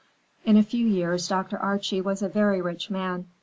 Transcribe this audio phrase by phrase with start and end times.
[0.45, 1.59] In a few years Dr.
[1.59, 3.27] Archie was a very rich man.